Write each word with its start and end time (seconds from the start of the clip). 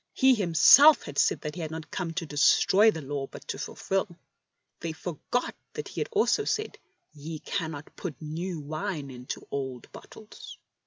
He 0.15 0.33
Himself 0.33 1.03
had 1.03 1.19
said 1.19 1.41
that 1.41 1.53
He 1.53 1.61
had 1.61 1.91
come 1.91 2.07
not 2.07 2.15
to 2.15 2.25
destroy 2.25 2.89
the 2.89 3.03
Law 3.03 3.27
but 3.27 3.47
to 3.49 3.59
fulfil. 3.59 4.07
They 4.79 4.93
forgot 4.93 5.53
that 5.73 5.89
He 5.89 6.01
had 6.01 6.09
also 6.11 6.43
said:" 6.43 6.79
Ye 7.13 7.37
cannot 7.37 7.95
put 7.95 8.19
new 8.19 8.61
wine 8.61 9.11
into 9.11 9.47
old 9.51 9.91
bottles." 9.91 10.57